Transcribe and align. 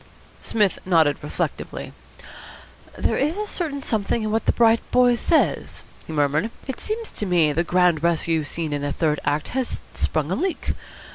Psmith 0.41 0.79
nodded 0.83 1.17
reflectively. 1.21 1.93
"There 2.97 3.17
is 3.17 3.37
certainly 3.47 3.83
something 3.83 4.23
in 4.23 4.31
what 4.31 4.47
the 4.47 4.51
bright 4.51 4.79
boy 4.89 5.13
says," 5.13 5.83
he 6.07 6.11
murmured. 6.11 6.49
"It 6.65 6.79
seems 6.79 7.11
to 7.11 7.27
me 7.27 7.53
the 7.53 7.63
grand 7.63 8.01
rescue 8.01 8.43
scene 8.43 8.73
in 8.73 8.81
the 8.81 8.91
third 8.93 9.19
act 9.25 9.49
has 9.49 9.81
sprung 9.93 10.31
a 10.31 10.35
leak. 10.35 10.73